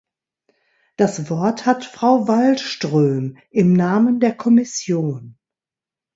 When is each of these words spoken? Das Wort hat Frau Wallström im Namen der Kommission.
Das 0.97 1.29
Wort 1.29 1.67
hat 1.67 1.85
Frau 1.85 2.27
Wallström 2.27 3.37
im 3.51 3.73
Namen 3.73 4.19
der 4.19 4.35
Kommission. 4.35 5.37